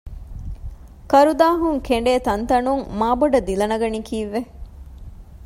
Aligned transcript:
ކަރުދާހުން 1.11 1.79
ކެނޑޭ 1.87 2.13
ތަންތަނުން 2.27 2.83
މާބޮޑަށް 2.99 3.45
ދިލަނަގަނީ 3.47 3.99
ކީއްވެ؟ 4.07 4.41